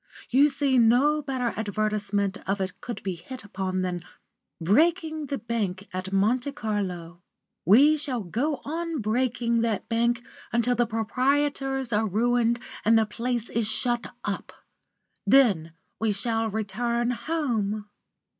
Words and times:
You 0.31 0.49
see 0.49 0.79
no 0.79 1.21
better 1.21 1.53
advertisement 1.55 2.39
of 2.49 2.59
it 2.59 2.81
could 2.81 3.03
be 3.03 3.13
hit 3.13 3.43
upon 3.43 3.83
than 3.83 4.01
breaking 4.59 5.27
the 5.27 5.37
bank 5.37 5.87
at 5.93 6.11
Monte 6.11 6.53
Carlo. 6.53 7.21
We 7.65 7.97
shall 7.97 8.23
go 8.23 8.63
on 8.65 8.97
breaking 8.99 9.61
that 9.61 9.87
bank 9.89 10.23
until 10.51 10.73
the 10.75 10.87
proprietors 10.87 11.93
are 11.93 12.07
ruined 12.07 12.59
and 12.83 12.97
the 12.97 13.05
place 13.05 13.47
is 13.47 13.67
shut 13.67 14.07
up. 14.23 14.51
Then 15.27 15.73
we 15.99 16.13
shall 16.13 16.49
return 16.49 17.11
home." 17.11 17.85